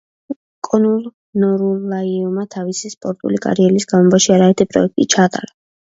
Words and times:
კონულ 0.67 1.03
ნურულაიევმა 1.43 2.45
თავისი 2.55 2.93
სპორტული 2.95 3.41
კარიერის 3.47 3.87
განმავლობაში 3.93 4.35
არაერთი 4.39 4.69
პროექტი 4.75 5.09
ჩაატარა. 5.17 5.55